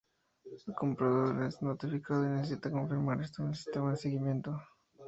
El 0.67 0.73
comprador 0.73 1.43
es 1.43 1.61
notificado 1.61 2.25
y 2.25 2.29
necesita 2.29 2.71
confirmar 2.71 3.21
esto 3.21 3.43
en 3.43 3.49
el 3.49 3.55
sistema 3.55 3.91
de 3.91 3.97
seguimiento. 3.97 4.59